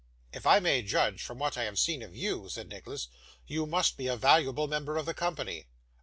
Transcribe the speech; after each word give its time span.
'If 0.33 0.47
I 0.47 0.59
may 0.59 0.81
judge 0.81 1.21
from 1.21 1.37
what 1.37 1.59
I 1.59 1.63
have 1.65 1.77
seen 1.77 2.01
of 2.01 2.15
you,' 2.15 2.49
said 2.49 2.69
Nicholas, 2.69 3.07
'you 3.45 3.67
must 3.67 3.97
be 3.97 4.07
a 4.07 4.15
valuable 4.15 4.65
member 4.67 4.97
of 4.97 5.05
the 5.05 5.13
company. 5.13 5.67